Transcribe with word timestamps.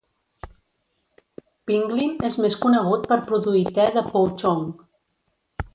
Pinglin 1.71 2.15
és 2.31 2.39
més 2.47 2.59
conegut 2.65 3.07
per 3.13 3.19
produir 3.29 3.65
te 3.79 3.89
de 3.99 4.05
pouchong. 4.11 4.67